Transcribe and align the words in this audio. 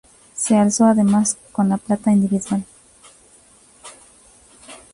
Se 0.35 0.55
alzó 0.57 0.85
además 0.85 1.37
con 1.51 1.69
la 1.69 1.77
plata 1.77 2.11
individual. 2.11 2.65